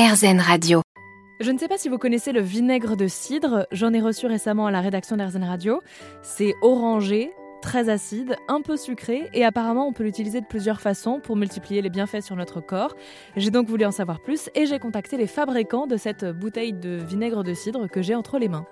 RZN 0.00 0.40
Radio. 0.40 0.80
Je 1.40 1.50
ne 1.50 1.58
sais 1.58 1.68
pas 1.68 1.76
si 1.76 1.90
vous 1.90 1.98
connaissez 1.98 2.32
le 2.32 2.40
vinaigre 2.40 2.96
de 2.96 3.06
cidre, 3.06 3.66
j'en 3.70 3.92
ai 3.92 4.00
reçu 4.00 4.24
récemment 4.24 4.64
à 4.64 4.70
la 4.70 4.80
rédaction 4.80 5.14
d'RZN 5.14 5.44
Radio. 5.44 5.82
C'est 6.22 6.54
orangé, 6.62 7.32
très 7.60 7.90
acide, 7.90 8.34
un 8.48 8.62
peu 8.62 8.78
sucré 8.78 9.28
et 9.34 9.44
apparemment 9.44 9.86
on 9.86 9.92
peut 9.92 10.02
l'utiliser 10.02 10.40
de 10.40 10.46
plusieurs 10.46 10.80
façons 10.80 11.20
pour 11.20 11.36
multiplier 11.36 11.82
les 11.82 11.90
bienfaits 11.90 12.22
sur 12.22 12.34
notre 12.34 12.62
corps. 12.62 12.96
J'ai 13.36 13.50
donc 13.50 13.68
voulu 13.68 13.84
en 13.84 13.90
savoir 13.90 14.22
plus 14.22 14.48
et 14.54 14.64
j'ai 14.64 14.78
contacté 14.78 15.18
les 15.18 15.26
fabricants 15.26 15.86
de 15.86 15.98
cette 15.98 16.24
bouteille 16.24 16.72
de 16.72 16.96
vinaigre 17.06 17.44
de 17.44 17.52
cidre 17.52 17.86
que 17.86 18.00
j'ai 18.00 18.14
entre 18.14 18.38
les 18.38 18.48
mains. 18.48 18.64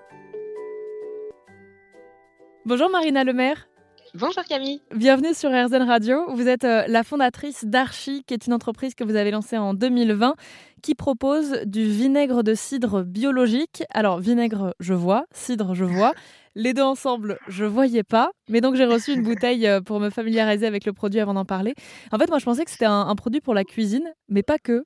Bonjour 2.64 2.88
Marina 2.88 3.22
Lemaire. 3.22 3.68
Bonjour 4.14 4.42
Camille. 4.44 4.80
Bienvenue 4.94 5.34
sur 5.34 5.50
RZN 5.50 5.82
Radio. 5.82 6.32
Vous 6.32 6.48
êtes 6.48 6.64
euh, 6.64 6.84
la 6.88 7.02
fondatrice 7.02 7.66
d'Archi, 7.66 8.24
qui 8.26 8.32
est 8.32 8.46
une 8.46 8.54
entreprise 8.54 8.94
que 8.94 9.04
vous 9.04 9.16
avez 9.16 9.30
lancée 9.30 9.58
en 9.58 9.74
2020, 9.74 10.34
qui 10.82 10.94
propose 10.94 11.60
du 11.66 11.84
vinaigre 11.84 12.42
de 12.42 12.54
cidre 12.54 13.02
biologique. 13.02 13.84
Alors, 13.90 14.18
vinaigre, 14.18 14.74
je 14.80 14.94
vois, 14.94 15.26
cidre, 15.32 15.74
je 15.74 15.84
vois. 15.84 16.14
Les 16.54 16.72
deux 16.72 16.82
ensemble, 16.82 17.38
je 17.48 17.66
voyais 17.66 18.02
pas. 18.02 18.30
Mais 18.48 18.62
donc, 18.62 18.76
j'ai 18.76 18.86
reçu 18.86 19.12
une 19.12 19.22
bouteille 19.22 19.66
euh, 19.66 19.82
pour 19.82 20.00
me 20.00 20.08
familiariser 20.08 20.66
avec 20.66 20.86
le 20.86 20.94
produit 20.94 21.20
avant 21.20 21.34
d'en 21.34 21.44
parler. 21.44 21.74
En 22.10 22.18
fait, 22.18 22.28
moi, 22.30 22.38
je 22.38 22.44
pensais 22.46 22.64
que 22.64 22.70
c'était 22.70 22.86
un, 22.86 23.06
un 23.08 23.14
produit 23.14 23.42
pour 23.42 23.54
la 23.54 23.64
cuisine, 23.64 24.10
mais 24.28 24.42
pas 24.42 24.58
que 24.58 24.84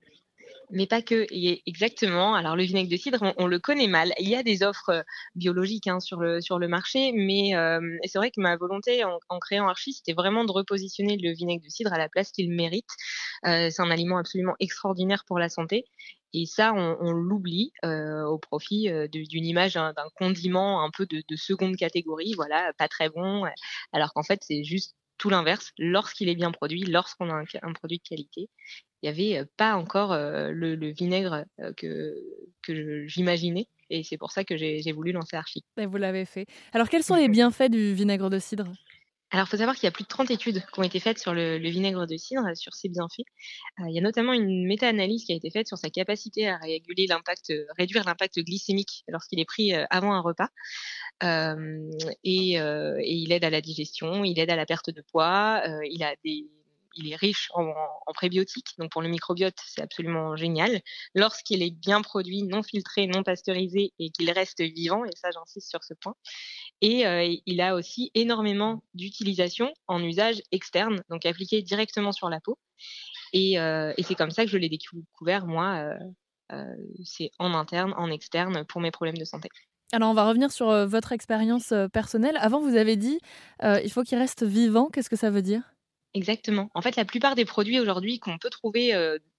mais 0.73 0.87
pas 0.87 1.03
que. 1.03 1.27
exactement. 1.67 2.35
Alors 2.35 2.57
le 2.57 2.65
vinaigre 2.65 2.91
de 2.91 2.97
cidre, 2.97 3.35
on, 3.37 3.47
le 3.47 3.59
connaît 3.59 3.87
mal. 3.87 4.13
Il 4.19 4.29
y 4.29 4.35
a 4.35 4.43
des 4.43 4.63
offres 4.63 4.89
euh, 4.91 5.03
biologiques 5.35 5.87
hein, 5.87 6.01
sur 6.01 6.21
le 6.21 6.41
sur 6.41 6.59
le 6.59 6.67
marché, 6.69 7.13
mais 7.13 7.55
euh, 7.55 7.81
c'est 8.05 8.19
vrai 8.19 8.31
que 8.31 8.41
ma 8.41 8.57
volonté 8.57 9.05
en, 9.05 9.39
créant 9.39 9.69
Archie, 9.69 9.93
c'était 9.93 10.15
vraiment 10.15 10.45
de 10.45 10.53
repositionner 10.53 11.17
le 11.17 11.33
vinaigre 11.33 11.63
de 11.63 11.69
cidre 11.69 11.93
à 11.93 11.99
la 11.99 12.09
place 12.09 12.33
qu'il 12.33 12.51
mérite. 12.51 12.91
Euh, 13.47 13.69
c'est 13.71 13.83
un 13.83 13.91
aliment 13.91 14.19
absolument 14.19 14.55
extraordinaire 14.61 15.25
pour 15.27 15.39
la 15.39 15.49
santé. 15.49 15.85
Et 16.35 16.47
ça, 16.47 16.73
on, 16.73 17.13
l'oublie 17.13 17.73
au 17.83 18.39
profit 18.39 18.89
d'une 19.11 19.45
image 19.45 19.75
d'un 19.75 19.93
condiment 20.15 20.83
un 20.83 20.91
peu 20.91 21.05
de, 21.05 21.23
de, 21.29 21.37
seconde 21.37 21.77
catégorie, 21.77 22.33
voilà, 22.35 22.73
pas 22.79 22.89
très 22.89 23.11
bon, 23.11 23.45
alors 23.93 24.15
qu'en 24.15 24.23
fait, 24.23 24.41
c'est 24.43 24.65
juste 24.65 24.97
tout 25.23 25.31
l'inverse. 25.31 25.71
Lorsqu'il 25.79 26.29
est 26.29 26.35
bien 26.35 26.51
produit, 26.51 26.83
lorsqu'on 26.83 27.31
a 27.31 27.45
un, 27.63 27.73
produit 27.73 27.99
de 27.99 28.03
qualité, 28.03 28.51
il 29.03 29.09
n'y 29.09 29.09
avait 29.09 29.47
pas 29.57 29.77
encore 29.77 30.17
le, 30.17 30.91
vinaigre 30.91 31.45
que, 31.77 32.13
que 32.61 33.07
j'imaginais. 33.07 33.69
Et 33.89 34.03
c'est 34.03 34.17
pour 34.17 34.33
ça 34.33 34.43
que 34.43 34.57
j'ai 34.57 34.93
voulu 34.93 35.13
lancer 35.13 35.37
Archie. 35.37 35.65
Et 35.77 35.87
vous 35.87 35.97
l'avez 35.97 36.25
fait. 36.25 36.47
Alors, 36.73 36.89
quels 36.89 37.05
sont 37.05 37.15
les 37.15 37.29
bienfaits 37.29 37.71
du 37.71 37.95
vinaigre 37.95 38.31
de 38.31 38.41
cidre? 38.41 38.73
Alors, 39.31 39.47
il 39.47 39.51
faut 39.51 39.57
savoir 39.57 39.77
qu'il 39.77 39.85
y 39.85 39.89
a 39.89 39.93
plus 39.93 40.03
de 40.03 40.09
30 40.09 40.31
études 40.33 40.63
qui 40.73 40.81
ont 40.81 40.83
été 40.83 40.99
faites 40.99 41.21
sur 41.21 41.33
le, 41.33 41.57
vinaigre 41.57 42.07
de 42.07 42.17
cidre, 42.17 42.43
sur 42.55 42.75
ses 42.75 42.89
bienfaits. 42.89 43.25
il 43.79 43.95
y 43.95 43.99
a 43.99 44.03
notamment 44.03 44.33
une 44.33 44.67
méta-analyse 44.67 45.25
qui 45.25 45.33
a 45.33 45.37
été 45.37 45.51
faite 45.51 45.69
sur 45.69 45.79
sa 45.79 45.89
capacité 45.89 46.49
à 46.49 46.59
réguler 46.59 47.07
l'impact, 47.07 47.53
réduire 47.79 48.05
l'impact 48.05 48.41
glycémique 48.41 49.05
lorsqu'il 49.09 49.41
est 49.41 49.47
pris 49.47 49.73
avant 49.89 50.13
un 50.13 50.21
repas. 50.21 50.49
Et, 51.21 52.55
il 52.55 53.33
aide 53.33 53.45
à 53.45 53.51
la 53.51 53.61
digestion, 53.61 54.25
il 54.25 54.39
aide 54.39 54.51
à 54.51 54.57
la 54.57 54.67
perte 54.67 54.91
de 54.91 55.03
poids, 55.03 55.63
il 55.85 56.03
a 56.03 56.15
des 56.25 56.47
il 56.97 57.13
est 57.13 57.17
riche 57.17 57.51
en, 57.55 57.73
prébiotiques, 58.15 58.75
donc 58.79 58.91
pour 58.91 59.03
le 59.03 59.09
microbiote, 59.09 59.59
c'est 59.65 59.83
absolument 59.83 60.37
génial. 60.37 60.83
Lorsqu'il 61.15 61.63
est 61.63 61.71
bien 61.71 62.03
produit, 62.03 62.43
non 62.43 62.63
filtré, 62.63 63.07
non 63.07 63.23
pasteurisé 63.23 63.93
et 63.99 64.11
qu'il 64.11 64.31
reste 64.31 64.61
vivant, 64.61 65.05
et 65.05 65.11
ça 65.17 65.31
j'insiste 65.33 65.71
sur 65.71 65.83
ce 65.83 65.95
point. 65.95 66.15
Et 66.81 67.05
il 67.47 67.61
a 67.61 67.75
aussi 67.75 68.11
énormément 68.15 68.83
d'utilisation 68.95 69.73
en 69.87 70.03
usage 70.03 70.43
externe, 70.51 71.03
donc 71.09 71.25
appliqué 71.27 71.63
directement 71.63 72.13
sur 72.13 72.29
la 72.29 72.41
peau. 72.41 72.59
Et, 73.33 73.57
c'est 74.03 74.15
comme 74.15 74.31
ça 74.31 74.45
que 74.45 74.51
je 74.51 74.59
l'ai 74.59 74.69
découvert, 74.69 75.47
moi, 75.47 75.95
c'est 77.05 77.31
en 77.39 77.55
interne, 77.55 77.95
en 77.97 78.11
externe, 78.11 78.65
pour 78.67 78.81
mes 78.81 78.91
problèmes 78.91 79.17
de 79.17 79.25
santé. 79.25 79.49
Alors, 79.93 80.11
on 80.11 80.15
va 80.15 80.27
revenir 80.27 80.51
sur 80.51 80.87
votre 80.87 81.13
expérience 81.13 81.75
personnelle. 81.93 82.39
Avant, 82.41 82.61
vous 82.61 82.77
avez 82.77 82.97
dit 82.97 83.19
il 83.63 83.91
faut 83.93 84.03
qu'il 84.03 84.19
reste 84.19 84.43
vivant. 84.43 84.89
Qu'est-ce 84.89 85.11
que 85.11 85.17
ça 85.17 85.31
veut 85.31 85.43
dire? 85.43 85.75
Exactement. 86.15 86.71
En 86.75 86.83
fait, 86.83 86.97
la 86.97 87.05
plupart 87.05 87.35
des 87.35 87.45
produits 87.45 87.79
aujourd'hui 87.79 88.19
qu'on 88.19 88.39
peut 88.39 88.51
trouver 88.51 88.95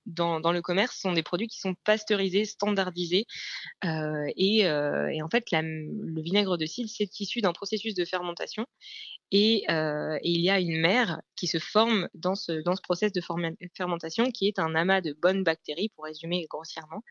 dans, 0.05 0.51
le 0.51 0.61
commerce 0.61 0.99
sont 0.99 1.13
des 1.13 1.23
produits 1.23 1.47
qui 1.47 1.59
sont 1.59 1.75
pasteurisés, 1.85 2.45
standardisés. 2.45 3.25
Euh, 3.85 4.25
et, 4.35 4.65
euh, 4.65 5.09
et, 5.09 5.21
en 5.21 5.29
fait, 5.29 5.45
le 5.51 6.21
vinaigre 6.21 6.57
de 6.57 6.65
cidre, 6.65 6.89
c'est 6.89 7.19
issu 7.19 7.41
d'un 7.41 7.53
processus 7.53 7.95
de 7.95 8.05
fermentation. 8.05 8.65
Et, 9.31 9.63
euh, 9.71 10.17
et, 10.21 10.29
il 10.29 10.41
y 10.41 10.49
a 10.49 10.59
une 10.59 10.79
mère 10.79 11.21
qui 11.35 11.47
se 11.47 11.57
forme 11.57 12.07
dans 12.13 12.35
ce, 12.35 12.51
dans 12.63 12.75
ce 12.75 12.81
process 12.81 13.11
de 13.11 13.21
fermentation 13.73 14.31
qui 14.31 14.47
est 14.47 14.59
un 14.59 14.75
amas 14.75 15.01
de 15.01 15.13
bonnes 15.13 15.43
bactéries, 15.43 15.89
pour 15.95 16.05
résumer 16.05 16.45
grossièrement. 16.49 17.03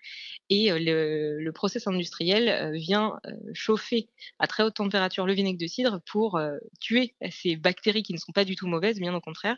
Et 0.48 0.70
le, 0.70 1.40
le 1.40 1.52
process 1.52 1.86
industriel 1.86 2.72
vient 2.74 3.18
chauffer 3.52 4.08
à 4.38 4.46
très 4.46 4.62
haute 4.62 4.74
température 4.74 5.26
le 5.26 5.32
vinaigre 5.32 5.58
de 5.58 5.66
cidre 5.66 6.00
pour 6.10 6.40
tuer 6.80 7.14
ces 7.30 7.56
bactéries 7.56 8.02
qui 8.02 8.12
ne 8.12 8.18
sont 8.18 8.32
pas 8.32 8.44
du 8.44 8.54
tout 8.54 8.66
mauvaises, 8.66 8.98
bien 9.00 9.14
au 9.14 9.20
contraire. 9.20 9.56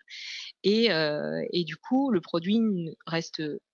Et 0.63 1.65
du 1.65 1.77
coup, 1.77 2.11
le 2.11 2.21
produit 2.21 2.61
reste 3.07 3.24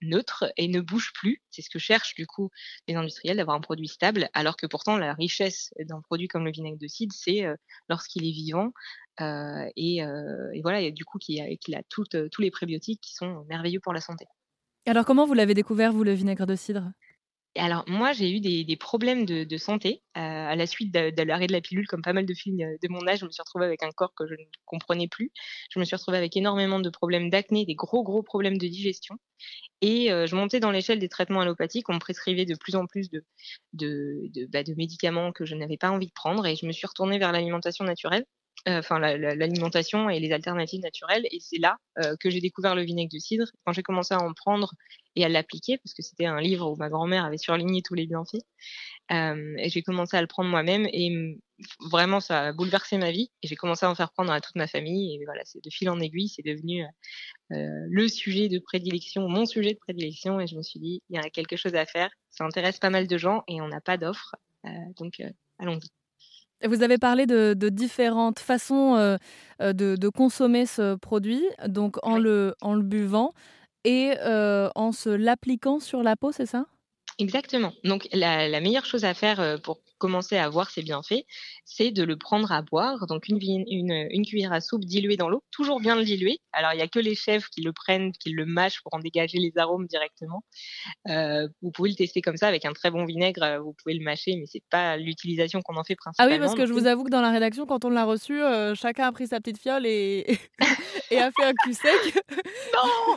neutre 0.02 0.52
et 0.56 0.68
ne 0.68 0.80
bouge 0.80 1.12
plus. 1.14 1.42
C'est 1.50 1.62
ce 1.62 1.70
que 1.70 1.78
cherchent 1.78 2.14
du 2.14 2.26
coup 2.26 2.50
les 2.88 2.94
industriels, 2.94 3.36
d'avoir 3.36 3.56
un 3.56 3.60
produit 3.60 3.88
stable, 3.88 4.28
alors 4.32 4.56
que 4.56 4.66
pourtant 4.66 4.96
la 4.96 5.14
richesse 5.14 5.72
d'un 5.78 6.00
produit 6.00 6.28
comme 6.28 6.44
le 6.44 6.50
vinaigre 6.50 6.78
de 6.78 6.86
cidre, 6.86 7.14
c'est 7.16 7.44
lorsqu'il 7.88 8.26
est 8.26 8.32
vivant 8.32 8.72
et, 9.20 10.02
voilà, 10.62 10.90
du 10.90 11.04
coup 11.04 11.18
qu'il 11.18 11.40
a 11.40 11.82
tous 11.88 12.40
les 12.40 12.50
prébiotiques 12.50 13.00
qui 13.00 13.14
sont 13.14 13.44
merveilleux 13.48 13.80
pour 13.80 13.92
la 13.92 14.00
santé. 14.00 14.26
Alors 14.86 15.04
comment 15.04 15.26
vous 15.26 15.34
l'avez 15.34 15.54
découvert, 15.54 15.92
vous, 15.92 16.04
le 16.04 16.12
vinaigre 16.12 16.46
de 16.46 16.56
cidre? 16.56 16.90
Alors 17.56 17.84
moi 17.88 18.12
j'ai 18.12 18.30
eu 18.30 18.40
des, 18.40 18.76
problèmes 18.76 19.24
de, 19.26 19.56
santé 19.56 20.02
à 20.14 20.54
la 20.54 20.66
suite 20.66 20.92
de, 20.92 21.22
l'arrêt 21.22 21.46
de 21.46 21.52
la 21.52 21.60
pilule, 21.60 21.86
comme 21.86 22.02
pas 22.02 22.12
mal 22.12 22.26
de 22.26 22.34
filles 22.34 22.64
de 22.82 22.88
mon 22.88 23.06
âge, 23.08 23.20
je 23.20 23.26
me 23.26 23.30
suis 23.30 23.42
retrouvée 23.42 23.66
avec 23.66 23.82
un 23.82 23.90
corps 23.90 24.14
que 24.14 24.26
je 24.26 24.34
ne 24.34 24.44
comprenais 24.66 25.08
plus. 25.08 25.32
Je 25.70 25.80
me 25.80 25.84
suis 25.84 25.96
retrouvée 25.96 26.18
avec 26.18 26.36
énormément 26.36 26.80
de 26.80 26.90
problèmes 26.90 27.30
d'acné, 27.30 27.64
des 27.64 27.74
gros 27.74 28.02
gros 28.02 28.22
problèmes 28.22 28.58
de 28.58 28.66
digestion. 28.68 29.16
Et 29.80 30.08
je 30.08 30.34
montais 30.36 30.60
dans 30.60 30.70
l'échelle 30.70 30.98
des 30.98 31.08
traitements 31.08 31.40
allopathiques. 31.40 31.88
On 31.88 31.94
me 31.94 31.98
prescrivait 31.98 32.44
de 32.44 32.54
plus 32.54 32.76
en 32.76 32.86
plus 32.86 33.10
bah, 33.10 33.20
de 34.62 34.74
médicaments 34.74 35.32
que 35.32 35.44
je 35.44 35.54
n'avais 35.54 35.76
pas 35.76 35.90
envie 35.90 36.08
de 36.08 36.12
prendre. 36.12 36.46
Et 36.46 36.56
je 36.56 36.66
me 36.66 36.72
suis 36.72 36.86
retournée 36.86 37.18
vers 37.18 37.32
l'alimentation 37.32 37.84
naturelle 37.84 38.26
enfin 38.66 38.98
l'alimentation 38.98 40.10
et 40.10 40.20
les 40.20 40.32
alternatives 40.32 40.80
naturelles. 40.80 41.26
Et 41.30 41.38
c'est 41.40 41.58
là 41.58 41.76
que 42.20 42.30
j'ai 42.30 42.40
découvert 42.40 42.74
le 42.74 42.82
vinaigre 42.82 43.12
de 43.12 43.18
cidre. 43.18 43.46
Quand 43.64 43.72
j'ai 43.72 43.82
commencé 43.82 44.14
à 44.14 44.18
en 44.18 44.32
prendre 44.32 44.72
et 45.16 45.24
à 45.24 45.28
l'appliquer, 45.28 45.78
parce 45.78 45.92
que 45.92 46.02
c'était 46.02 46.26
un 46.26 46.40
livre 46.40 46.70
où 46.70 46.76
ma 46.76 46.88
grand-mère 46.88 47.24
avait 47.24 47.38
surligné 47.38 47.82
tous 47.82 47.94
les 47.94 48.06
bienfaits, 48.06 48.44
et 49.10 49.68
j'ai 49.68 49.82
commencé 49.82 50.16
à 50.16 50.20
le 50.20 50.26
prendre 50.26 50.48
moi-même 50.50 50.86
et 50.86 51.38
vraiment 51.90 52.20
ça 52.20 52.48
a 52.48 52.52
bouleversé 52.52 52.96
ma 52.96 53.10
vie. 53.10 53.30
Et 53.42 53.48
j'ai 53.48 53.56
commencé 53.56 53.84
à 53.84 53.90
en 53.90 53.94
faire 53.94 54.12
prendre 54.12 54.32
à 54.32 54.40
toute 54.40 54.56
ma 54.56 54.66
famille. 54.66 55.14
Et 55.14 55.24
voilà, 55.24 55.42
c'est 55.44 55.62
de 55.62 55.70
fil 55.70 55.90
en 55.90 55.98
aiguille, 56.00 56.28
c'est 56.28 56.44
devenu 56.44 56.84
le 57.48 58.08
sujet 58.08 58.48
de 58.48 58.58
prédilection, 58.58 59.28
mon 59.28 59.46
sujet 59.46 59.72
de 59.72 59.78
prédilection. 59.78 60.40
Et 60.40 60.46
je 60.46 60.56
me 60.56 60.62
suis 60.62 60.80
dit, 60.80 61.02
il 61.08 61.16
y 61.16 61.18
a 61.18 61.28
quelque 61.30 61.56
chose 61.56 61.74
à 61.74 61.86
faire. 61.86 62.10
Ça 62.30 62.44
intéresse 62.44 62.78
pas 62.78 62.90
mal 62.90 63.06
de 63.06 63.18
gens 63.18 63.42
et 63.48 63.60
on 63.60 63.68
n'a 63.68 63.80
pas 63.80 63.96
d'offres. 63.96 64.36
donc 64.96 65.22
allons-y. 65.58 65.99
Vous 66.66 66.82
avez 66.82 66.98
parlé 66.98 67.26
de, 67.26 67.54
différentes 67.70 68.38
façons 68.38 68.94
euh, 68.96 69.16
euh, 69.62 69.72
de, 69.72 70.08
consommer 70.08 70.66
ce 70.66 70.94
produit, 70.96 71.44
donc 71.66 71.96
en, 72.02 72.18
le, 72.18 72.54
en 72.60 72.74
le 72.74 72.82
buvant 72.82 73.32
et 73.84 74.12
euh, 74.20 74.68
en 74.74 74.92
se 74.92 75.08
l'appliquant 75.08 75.80
sur 75.80 76.02
la 76.02 76.16
peau, 76.16 76.32
c'est 76.32 76.46
ça? 76.46 76.66
Exactement. 77.18 77.72
Donc 77.84 78.08
la, 78.12 78.60
meilleure 78.60 78.84
chose 78.84 79.04
à 79.04 79.14
faire 79.14 79.58
pour 79.62 79.80
commencer 80.00 80.36
à 80.36 80.48
voir 80.48 80.70
ses 80.70 80.82
bienfaits, 80.82 81.24
c'est 81.64 81.92
de 81.92 82.02
le 82.02 82.16
prendre 82.16 82.50
à 82.50 82.62
boire. 82.62 83.06
Donc 83.06 83.28
une, 83.28 83.38
une, 83.40 84.26
cuillère 84.26 84.52
à 84.52 84.60
soupe 84.60 84.84
diluée 84.84 85.16
dans 85.16 85.28
l'eau, 85.28 85.44
toujours 85.52 85.78
bien 85.78 85.94
le 85.94 86.02
diluer. 86.02 86.40
Alors 86.52 86.72
il 86.72 86.76
n'y 86.76 86.82
a 86.82 86.88
que 86.88 86.98
les 86.98 87.14
chefs 87.14 87.48
qui 87.50 87.60
le 87.60 87.72
prennent, 87.72 88.10
qui 88.12 88.30
le 88.30 88.44
mâchent 88.46 88.80
pour 88.82 88.94
en 88.94 88.98
dégager 88.98 89.38
les 89.38 89.52
arômes 89.56 89.86
directement. 89.86 90.42
Euh, 91.08 91.46
vous 91.62 91.70
pouvez 91.70 91.90
le 91.90 91.94
tester 91.94 92.22
comme 92.22 92.36
ça 92.36 92.48
avec 92.48 92.64
un 92.64 92.72
très 92.72 92.90
bon 92.90 93.04
vinaigre. 93.04 93.42
Euh, 93.42 93.60
vous 93.60 93.74
pouvez 93.74 93.94
le 93.94 94.02
mâcher, 94.02 94.34
mais 94.36 94.46
c'est 94.46 94.64
pas 94.70 94.96
l'utilisation 94.96 95.60
qu'on 95.62 95.76
en 95.76 95.84
fait 95.84 95.96
principalement. 95.96 96.32
Ah 96.32 96.34
oui, 96.34 96.40
parce 96.40 96.54
que 96.54 96.66
je 96.66 96.72
vous 96.72 96.86
avoue 96.86 97.04
que 97.04 97.10
dans 97.10 97.20
la 97.20 97.30
rédaction, 97.30 97.66
quand 97.66 97.84
on 97.84 97.90
l'a 97.90 98.04
reçu, 98.04 98.42
euh, 98.42 98.74
chacun 98.74 99.04
a 99.04 99.12
pris 99.12 99.28
sa 99.28 99.40
petite 99.40 99.58
fiole 99.58 99.86
et, 99.86 100.38
et 101.10 101.18
a 101.18 101.30
fait 101.30 101.44
un 101.44 101.52
cul 101.62 101.74
sec. 101.74 102.24
non 102.74 103.16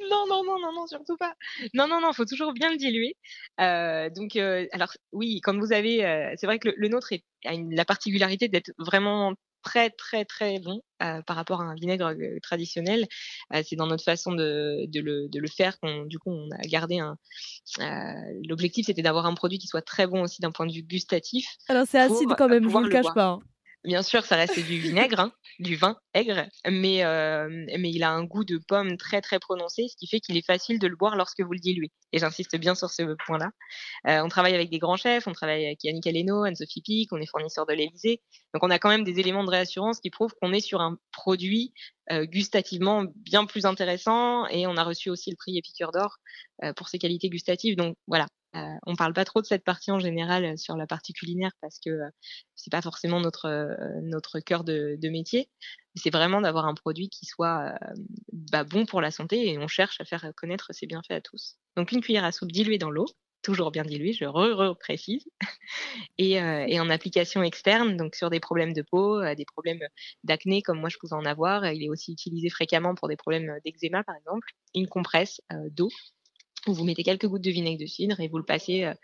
non, 0.10 0.26
non, 0.28 0.44
non, 0.44 0.58
non, 0.60 0.72
non, 0.72 0.86
surtout 0.86 1.16
pas. 1.16 1.34
Non, 1.74 1.88
non, 1.88 2.00
non, 2.00 2.12
faut 2.12 2.24
toujours 2.24 2.52
bien 2.52 2.70
le 2.70 2.76
diluer. 2.76 3.16
donc, 3.58 4.36
alors 4.72 4.92
oui, 5.12 5.40
comme 5.40 5.60
vous 5.60 5.72
avez 5.72 5.87
c'est 6.36 6.46
vrai 6.46 6.58
que 6.58 6.68
le, 6.76 6.88
nôtre 6.88 7.12
a 7.44 7.52
la 7.70 7.84
particularité 7.84 8.48
d'être 8.48 8.72
vraiment 8.78 9.34
très 9.62 9.90
très 9.90 10.24
très 10.24 10.60
bon 10.60 10.80
par 10.98 11.36
rapport 11.36 11.60
à 11.60 11.64
un 11.64 11.74
vinaigre 11.74 12.14
traditionnel. 12.42 13.06
c'est 13.64 13.76
dans 13.76 13.86
notre 13.86 14.04
façon 14.04 14.32
de, 14.32 14.86
le, 14.94 15.48
faire 15.48 15.78
qu'on 15.80 16.04
du 16.04 16.18
coup 16.18 16.30
on 16.30 16.48
a 16.52 16.62
gardé 16.62 16.98
un. 16.98 17.16
L'objectif 18.48 18.86
c'était 18.86 19.02
d'avoir 19.02 19.26
un 19.26 19.34
produit 19.34 19.58
qui 19.58 19.66
soit 19.66 19.82
très 19.82 20.06
bon 20.06 20.22
aussi 20.22 20.40
d'un 20.40 20.52
point 20.52 20.66
de 20.66 20.72
vue 20.72 20.82
gustatif. 20.82 21.46
Alors 21.68 21.86
c'est 21.88 21.98
acide 21.98 22.30
quand 22.36 22.48
même, 22.48 22.64
je 22.64 22.68
vous 22.68 22.80
le 22.80 22.90
cache 22.90 23.12
pas. 23.14 23.38
Bien 23.84 24.02
sûr, 24.02 24.24
ça 24.24 24.34
reste 24.34 24.58
du 24.58 24.78
vinaigre, 24.80 25.20
hein, 25.20 25.32
du 25.60 25.76
vin 25.76 25.96
aigre, 26.12 26.48
mais, 26.68 27.04
euh, 27.04 27.48
mais 27.48 27.90
il 27.90 28.02
a 28.02 28.10
un 28.10 28.24
goût 28.24 28.44
de 28.44 28.58
pomme 28.58 28.96
très 28.96 29.20
très 29.20 29.38
prononcé, 29.38 29.86
ce 29.88 29.96
qui 29.96 30.08
fait 30.08 30.18
qu'il 30.18 30.36
est 30.36 30.44
facile 30.44 30.80
de 30.80 30.88
le 30.88 30.96
boire 30.96 31.14
lorsque 31.14 31.40
vous 31.40 31.52
le 31.52 31.60
diluez. 31.60 31.92
Et 32.12 32.18
j'insiste 32.18 32.56
bien 32.56 32.74
sur 32.74 32.90
ce 32.90 33.02
point-là. 33.26 33.50
Euh, 34.08 34.20
on 34.24 34.28
travaille 34.28 34.54
avec 34.56 34.70
des 34.70 34.78
grands 34.78 34.96
chefs, 34.96 35.28
on 35.28 35.32
travaille 35.32 35.64
avec 35.64 35.84
Yannick 35.84 36.08
Aleno, 36.08 36.42
Anne-Sophie 36.42 36.82
Pic, 36.82 37.12
on 37.12 37.20
est 37.20 37.26
fournisseur 37.26 37.66
de 37.66 37.72
l'Elysée. 37.72 38.20
Donc 38.52 38.64
on 38.64 38.70
a 38.70 38.80
quand 38.80 38.88
même 38.88 39.04
des 39.04 39.20
éléments 39.20 39.44
de 39.44 39.50
réassurance 39.50 40.00
qui 40.00 40.10
prouvent 40.10 40.34
qu'on 40.42 40.52
est 40.52 40.60
sur 40.60 40.80
un 40.80 40.98
produit 41.12 41.72
euh, 42.10 42.26
gustativement 42.26 43.04
bien 43.14 43.46
plus 43.46 43.64
intéressant 43.64 44.46
et 44.48 44.66
on 44.66 44.76
a 44.76 44.82
reçu 44.82 45.08
aussi 45.08 45.30
le 45.30 45.36
prix 45.36 45.56
Épicure 45.56 45.92
d'or 45.92 46.16
pour 46.76 46.88
ses 46.88 46.98
qualités 46.98 47.28
gustatives. 47.28 47.76
Donc 47.76 47.96
voilà, 48.08 48.26
euh, 48.56 48.60
on 48.86 48.96
parle 48.96 49.12
pas 49.12 49.24
trop 49.24 49.42
de 49.42 49.46
cette 49.46 49.64
partie 49.64 49.90
en 49.90 49.98
général 49.98 50.44
euh, 50.44 50.56
sur 50.56 50.76
la 50.76 50.86
partie 50.86 51.12
culinaire 51.12 51.50
parce 51.60 51.78
que 51.78 51.90
euh, 51.90 52.08
c'est 52.54 52.70
pas 52.70 52.80
forcément 52.80 53.20
notre 53.20 53.76
notre 54.02 54.40
cœur 54.40 54.64
de, 54.64 54.96
métier. 55.10 55.48
C'est 55.94 56.10
vraiment 56.10 56.40
d'avoir 56.40 56.66
un 56.66 56.74
produit 56.74 57.08
qui 57.08 57.26
soit 57.26 57.74
bah, 58.32 58.64
bon 58.64 58.86
pour 58.86 59.00
la 59.00 59.10
santé 59.10 59.48
et 59.48 59.58
on 59.58 59.68
cherche 59.68 60.00
à 60.00 60.04
faire 60.04 60.32
connaître 60.36 60.72
ses 60.72 60.86
bienfaits 60.86 61.12
à 61.12 61.20
tous. 61.20 61.56
Donc 61.76 61.92
une 61.92 62.00
cuillère 62.00 62.24
à 62.24 62.32
soupe 62.32 62.52
diluée 62.52 62.78
dans 62.78 62.90
l'eau, 62.90 63.06
toujours 63.42 63.70
bien 63.70 63.84
diluée, 63.84 64.12
je 64.12 64.24
re-précise, 64.24 65.24
et, 66.18 66.40
en 66.40 66.90
application 66.90 67.42
externe, 67.42 67.96
donc 67.96 68.14
sur 68.14 68.30
des 68.30 68.40
problèmes 68.40 68.72
de 68.72 68.82
peau, 68.82 69.22
des 69.34 69.44
problèmes 69.44 69.80
d'acné 70.24 70.62
comme 70.62 70.80
moi 70.80 70.88
je 70.88 70.98
pouvais 70.98 71.14
en 71.14 71.24
avoir. 71.24 71.66
Il 71.72 71.82
est 71.82 71.88
aussi 71.88 72.12
utilisé 72.12 72.50
fréquemment 72.50 72.94
pour 72.94 73.08
des 73.08 73.16
problèmes 73.16 73.58
d'eczéma 73.64 74.04
par 74.04 74.16
exemple. 74.16 74.48
Une 74.74 74.88
compresse 74.88 75.40
d'eau 75.70 75.90
vous 76.72 76.84
mettez 76.84 77.02
quelques 77.02 77.26
gouttes 77.26 77.42
de 77.42 77.50
vinaigre 77.50 77.80
de 77.80 77.86
cidre 77.86 78.20
et 78.20 78.28
vous 78.28 78.38
le 78.38 78.44
passez 78.44 78.84
euh, 78.84 78.94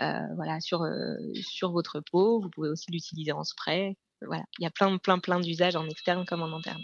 euh, 0.00 0.34
voilà, 0.36 0.60
sur, 0.60 0.82
euh, 0.82 1.16
sur 1.42 1.72
votre 1.72 2.00
peau. 2.00 2.40
Vous 2.40 2.50
pouvez 2.50 2.68
aussi 2.68 2.90
l'utiliser 2.90 3.32
en 3.32 3.44
spray. 3.44 3.96
Voilà, 4.22 4.44
il 4.58 4.62
y 4.62 4.66
a 4.66 4.70
plein, 4.70 4.98
plein, 4.98 5.18
plein 5.18 5.40
d'usages 5.40 5.76
en 5.76 5.88
externe 5.88 6.24
comme 6.26 6.42
en 6.42 6.56
interne. 6.56 6.82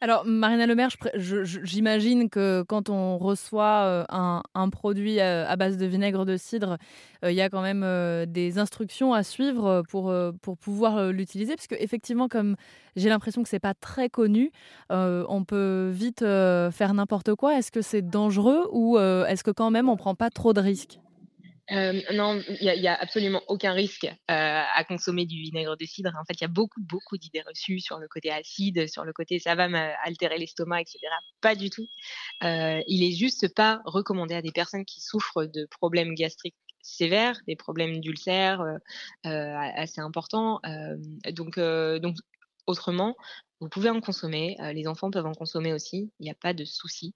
Alors, 0.00 0.24
Marina 0.26 0.66
Lemaire, 0.66 0.90
j'imagine 1.14 2.28
que 2.28 2.62
quand 2.68 2.90
on 2.90 3.16
reçoit 3.16 3.84
euh, 3.84 4.04
un, 4.10 4.68
produit 4.68 5.18
euh, 5.18 5.46
à, 5.48 5.56
base 5.56 5.78
de 5.78 5.86
vinaigre 5.86 6.26
de 6.26 6.36
cidre, 6.36 6.76
euh, 7.24 7.32
il 7.32 7.34
y 7.34 7.40
a 7.40 7.48
quand 7.48 7.62
même 7.62 7.84
des 8.26 8.58
instructions 8.58 9.14
à 9.14 9.22
suivre 9.22 9.82
pour, 9.88 10.14
pour 10.42 10.58
pouvoir 10.58 11.10
l'utiliser. 11.10 11.56
Parce 11.56 11.68
qu'effectivement, 11.68 12.28
comme 12.28 12.56
j'ai 12.96 13.08
l'impression 13.08 13.42
que 13.42 13.48
c'est 13.48 13.58
pas 13.58 13.74
très 13.74 14.10
connu, 14.10 14.50
on 14.90 15.44
peut 15.44 15.90
vite 15.92 16.20
faire 16.20 16.92
n'importe 16.92 17.34
quoi. 17.34 17.56
Est-ce 17.56 17.72
que 17.72 17.82
c'est 17.82 18.02
dangereux 18.02 18.68
ou 18.72 18.98
est-ce 18.98 19.42
que 19.42 19.50
quand 19.50 19.70
même 19.70 19.88
on 19.88 19.96
prend 19.96 20.14
pas 20.14 20.30
trop 20.30 20.52
de 20.52 20.60
risques? 20.60 20.98
Euh, 21.72 22.00
non, 22.12 22.42
il 22.60 22.80
n'y 22.80 22.88
a, 22.88 22.94
absolument 22.94 23.42
aucun 23.48 23.72
risque 23.72 24.04
euh, 24.04 24.10
à 24.28 24.84
consommer 24.84 25.24
du 25.24 25.40
vinaigre 25.40 25.76
de 25.76 25.84
cidre. 25.86 26.10
En 26.20 26.24
fait, 26.24 26.34
il 26.34 26.42
y 26.42 26.44
a 26.44 26.48
beaucoup, 26.48 26.80
beaucoup 26.82 27.16
d'idées 27.16 27.42
reçues 27.42 27.80
sur 27.80 27.98
le 27.98 28.06
côté 28.08 28.30
acide, 28.30 28.86
sur 28.88 29.04
le 29.04 29.12
côté 29.12 29.38
ça 29.38 29.54
va 29.54 29.64
altérer 30.04 30.38
l'estomac, 30.38 30.82
etc. 30.82 30.98
Pas 31.40 31.54
du 31.54 31.70
tout. 31.70 31.86
Euh, 32.42 32.82
il 32.86 33.02
est 33.02 33.16
juste 33.16 33.54
pas 33.54 33.80
recommandé 33.86 34.34
à 34.34 34.42
des 34.42 34.52
personnes 34.52 34.84
qui 34.84 35.00
souffrent 35.00 35.44
de 35.46 35.66
problèmes 35.70 36.14
gastriques 36.14 36.54
sévères, 36.82 37.40
des 37.46 37.56
problèmes 37.56 38.00
d'ulcères 38.00 38.62
assez 39.22 40.02
importants. 40.02 40.60
donc, 41.32 41.58
donc, 41.58 42.16
autrement, 42.66 43.16
vous 43.60 43.68
pouvez 43.68 43.88
en 43.88 44.00
consommer, 44.00 44.56
euh, 44.60 44.72
les 44.72 44.86
enfants 44.86 45.10
peuvent 45.10 45.26
en 45.26 45.32
consommer 45.32 45.72
aussi, 45.72 46.10
il 46.18 46.24
n'y 46.24 46.30
a 46.30 46.34
pas 46.34 46.54
de 46.54 46.64
souci, 46.64 47.14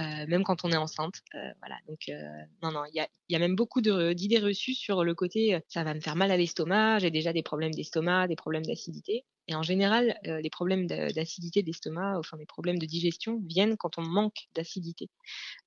euh, 0.00 0.26
même 0.26 0.42
quand 0.42 0.64
on 0.64 0.70
est 0.70 0.76
enceinte. 0.76 1.22
Euh, 1.34 1.38
voilà, 1.60 1.76
donc 1.88 2.10
non, 2.62 2.72
non, 2.72 2.84
il 2.92 3.06
y 3.28 3.36
a, 3.36 3.38
même 3.38 3.56
beaucoup 3.56 3.80
d'idées 3.80 4.38
reçues 4.38 4.74
sur 4.74 5.04
le 5.04 5.14
côté 5.14 5.58
ça 5.68 5.84
va 5.84 5.94
me 5.94 6.00
faire 6.00 6.16
mal 6.16 6.30
à 6.30 6.36
l'estomac, 6.36 6.98
j'ai 6.98 7.10
déjà 7.10 7.32
des 7.32 7.42
problèmes 7.42 7.72
d'estomac, 7.72 8.28
des 8.28 8.36
problèmes 8.36 8.64
d'acidité. 8.64 9.24
Et 9.48 9.54
en 9.54 9.62
général, 9.62 10.18
les 10.24 10.50
problèmes 10.50 10.88
d'acidité 10.88 11.62
d'estomac, 11.62 12.18
enfin 12.18 12.36
des 12.36 12.46
problèmes 12.46 12.80
de 12.80 12.86
digestion, 12.86 13.40
viennent 13.46 13.76
quand 13.76 13.96
on 13.96 14.02
manque 14.02 14.48
d'acidité 14.56 15.08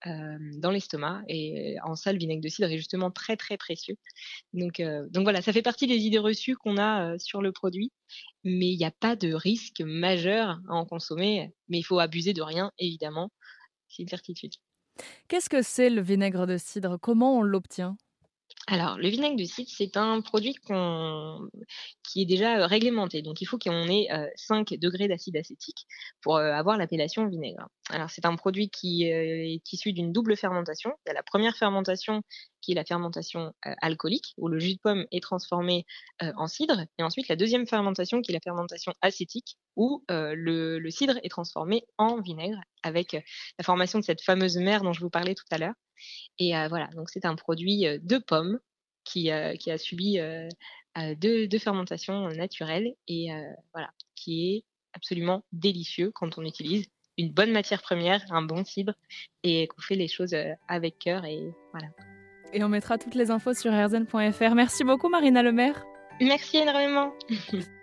dans 0.06 0.72
l'estomac. 0.72 1.22
Et 1.30 1.78
en 1.84 1.96
ça, 1.96 2.12
le 2.12 2.20
vinaigre 2.20 2.42
de 2.42 2.50
cidre 2.50 2.68
est 2.68 2.78
justement 2.78 3.10
très 3.10 3.38
très 3.38 3.56
précieux. 3.56 3.96
Donc 4.52 4.82
voilà, 5.16 5.42
ça 5.42 5.54
fait 5.54 5.62
partie 5.62 5.88
des 5.88 5.96
idées 5.96 6.20
reçues 6.20 6.58
qu'on 6.58 6.78
a 6.78 7.18
sur 7.20 7.42
le 7.42 7.54
produit 7.54 7.94
mais 8.44 8.72
il 8.72 8.78
n'y 8.78 8.86
a 8.86 8.92
pas 8.92 9.16
de 9.16 9.34
risque 9.34 9.82
majeur 10.10 10.60
à 10.68 10.74
en 10.74 10.86
consommer. 10.86 11.54
Mais 11.68 11.80
il 11.80 11.84
faut 11.84 12.00
abuser 12.00 12.34
de 12.34 12.42
rien, 12.42 12.72
évidemment. 12.78 13.30
C'est 13.88 14.04
une 14.04 14.10
certitude. 14.10 14.54
Qu'est-ce 15.28 15.50
que 15.50 15.62
c'est 15.62 15.90
le 15.90 16.02
vinaigre 16.02 16.46
de 16.46 16.58
cidre? 16.58 16.98
Comment 17.00 17.38
on 17.38 17.42
l'obtient? 17.42 17.96
Alors, 18.68 18.98
le 18.98 19.10
vinaigre 19.10 19.36
de 19.36 19.46
cidre, 19.46 19.70
c'est 19.72 19.98
un 19.98 20.22
produit 20.22 20.56
qui 22.04 22.22
est 22.22 22.26
déjà 22.26 22.60
euh, 22.60 22.68
réglementé. 22.68 23.22
Donc, 23.24 23.42
il 23.42 23.46
faut 23.46 23.58
qu'on 23.58 23.88
ait 23.88 24.08
5 24.36 24.72
euh, 24.72 24.78
degrés 24.78 25.08
d'acide 25.08 25.38
acétique 25.38 25.88
pour 26.22 26.38
euh, 26.38 26.52
avoir 26.52 26.78
l'appellation 26.78 27.28
vinaigre. 27.28 27.68
Alors, 27.90 28.12
c'est 28.12 28.26
un 28.26 28.36
produit 28.36 28.70
qui 28.70 29.06
est 29.06 29.62
issu 29.74 29.92
d'une 29.92 30.12
double 30.12 30.38
fermentation. 30.38 30.92
Il 31.06 31.10
y 31.10 31.12
a 31.12 31.14
la 31.16 31.24
première 31.24 31.56
fermentation 31.56 32.22
qui 32.62 32.74
est 32.74 32.76
la 32.76 32.86
fermentation 32.86 33.54
alcoolique, 33.64 34.36
où 34.38 34.48
le 34.48 34.60
jus 34.60 34.76
de 34.76 34.80
pomme 34.80 35.06
est 35.12 35.24
transformé 35.24 35.86
en 36.20 36.46
cidre. 36.46 36.82
Et 37.00 37.04
ensuite, 37.04 37.28
la 37.30 37.36
deuxième 37.36 37.66
fermentation 37.66 38.22
qui 38.22 38.32
est 38.32 38.36
la 38.36 38.42
fermentation 38.42 38.94
acétique, 39.02 39.58
où 39.80 40.04
le, 40.10 40.90
cidre 40.90 41.18
est 41.24 41.30
transformé 41.30 41.86
en 41.98 42.20
vinaigre 42.20 42.60
avec 42.84 43.14
la 43.14 43.64
formation 43.64 43.98
de 43.98 44.04
cette 44.04 44.22
fameuse 44.22 44.58
mer 44.58 44.84
dont 44.84 44.94
je 44.94 45.00
vous 45.00 45.10
parlais 45.10 45.36
tout 45.36 45.46
à 45.52 45.58
l'heure. 45.58 45.74
Et 46.38 46.52
voilà, 46.68 46.88
donc 46.96 47.10
c'est 47.10 47.26
un 47.26 47.36
produit 47.36 47.86
de 48.00 48.18
pomme 48.18 48.60
qui, 49.06 49.32
qui 49.60 49.72
a 49.72 49.78
subi 49.78 50.20
deux, 51.18 51.60
fermentations 51.60 52.28
naturelles 52.28 52.94
et 53.08 53.30
voilà, 53.74 53.90
qui 54.16 54.54
est 54.54 54.64
absolument 54.94 55.46
délicieux 55.54 56.12
quand 56.14 56.38
on 56.38 56.44
utilise 56.44 56.86
une 57.18 57.32
bonne 57.32 57.52
matière 57.52 57.82
première, 57.82 58.22
un 58.32 58.42
bon 58.42 58.66
cidre 58.66 58.94
et 59.44 59.68
qu'on 59.68 59.82
fait 59.82 59.96
les 59.96 60.10
choses 60.10 60.36
avec 60.68 61.00
cœur 61.00 61.24
et 61.24 61.54
voilà. 61.72 61.88
Et 62.52 62.64
on 62.64 62.70
mettra 62.70 62.98
toutes 62.98 63.16
les 63.16 63.32
infos 63.32 63.54
sur 63.54 63.72
rzn.fr. 63.72 64.56
Merci 64.56 64.84
beaucoup 64.84 65.08
Marina 65.08 65.42
Lemaire. 65.42 65.86
Merci 66.20 66.58
énormément. 66.58 67.14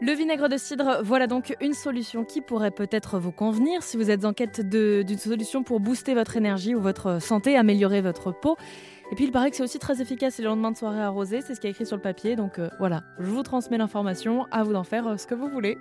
Le 0.00 0.12
vinaigre 0.12 0.48
de 0.48 0.56
cidre, 0.56 1.00
voilà 1.02 1.26
donc 1.26 1.56
une 1.60 1.74
solution 1.74 2.24
qui 2.24 2.40
pourrait 2.40 2.70
peut-être 2.70 3.18
vous 3.18 3.32
convenir 3.32 3.82
si 3.82 3.96
vous 3.96 4.12
êtes 4.12 4.24
en 4.24 4.32
quête 4.32 4.60
d'une 4.60 5.18
solution 5.18 5.64
pour 5.64 5.80
booster 5.80 6.14
votre 6.14 6.36
énergie 6.36 6.76
ou 6.76 6.80
votre 6.80 7.20
santé, 7.20 7.56
améliorer 7.56 8.00
votre 8.00 8.30
peau. 8.30 8.56
Et 9.10 9.16
puis 9.16 9.24
il 9.24 9.32
paraît 9.32 9.50
que 9.50 9.56
c'est 9.56 9.64
aussi 9.64 9.80
très 9.80 10.00
efficace 10.00 10.38
le 10.38 10.44
lendemain 10.44 10.70
de 10.70 10.76
soirée 10.76 11.02
arrosée, 11.02 11.40
c'est 11.40 11.56
ce 11.56 11.60
qui 11.60 11.66
est 11.66 11.70
écrit 11.70 11.84
sur 11.84 11.96
le 11.96 12.02
papier. 12.02 12.36
Donc 12.36 12.60
euh, 12.60 12.68
voilà, 12.78 13.02
je 13.18 13.26
vous 13.26 13.42
transmets 13.42 13.78
l'information, 13.78 14.46
à 14.52 14.62
vous 14.62 14.72
d'en 14.72 14.84
faire 14.84 15.08
euh, 15.08 15.16
ce 15.16 15.26
que 15.26 15.34
vous 15.34 15.48
voulez. 15.48 15.78